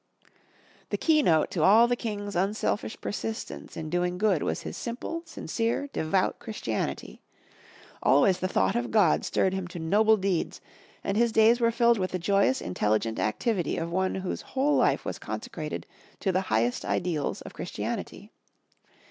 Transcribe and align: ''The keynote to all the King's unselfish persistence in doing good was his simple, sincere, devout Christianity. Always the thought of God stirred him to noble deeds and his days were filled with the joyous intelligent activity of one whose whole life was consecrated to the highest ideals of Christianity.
''The 0.89 0.97
keynote 0.97 1.51
to 1.51 1.61
all 1.61 1.87
the 1.87 1.95
King's 1.95 2.35
unselfish 2.35 2.99
persistence 3.01 3.77
in 3.77 3.91
doing 3.91 4.17
good 4.17 4.41
was 4.41 4.63
his 4.63 4.75
simple, 4.75 5.21
sincere, 5.27 5.89
devout 5.93 6.39
Christianity. 6.39 7.21
Always 8.01 8.39
the 8.39 8.47
thought 8.47 8.75
of 8.75 8.89
God 8.89 9.23
stirred 9.23 9.53
him 9.53 9.67
to 9.67 9.77
noble 9.77 10.17
deeds 10.17 10.59
and 11.03 11.17
his 11.17 11.31
days 11.31 11.59
were 11.59 11.69
filled 11.69 11.99
with 11.99 12.13
the 12.13 12.17
joyous 12.17 12.61
intelligent 12.61 13.19
activity 13.19 13.77
of 13.77 13.91
one 13.91 14.15
whose 14.15 14.41
whole 14.41 14.75
life 14.75 15.05
was 15.05 15.19
consecrated 15.19 15.85
to 16.21 16.31
the 16.31 16.41
highest 16.49 16.83
ideals 16.83 17.41
of 17.43 17.53
Christianity. 17.53 18.31